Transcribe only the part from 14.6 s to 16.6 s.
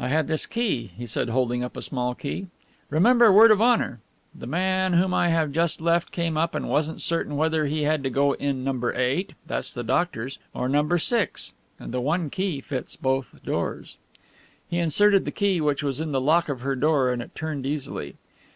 He inserted the key which was in the lock